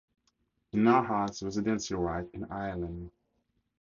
He 0.71 0.79
now 0.79 1.03
has 1.03 1.43
residency 1.43 1.93
rights 1.93 2.31
in 2.33 2.45
Ireland. 2.45 3.11